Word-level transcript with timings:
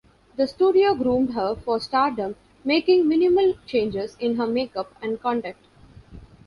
The 0.35 0.47
studio 0.47 0.95
groomed 0.95 1.35
her 1.35 1.53
for 1.53 1.79
stardom, 1.79 2.35
making 2.63 3.07
minimal 3.07 3.53
changes 3.67 4.17
in 4.19 4.37
her 4.37 4.47
makeup 4.47 4.91
and 4.99 5.21
conduct. 5.21 5.63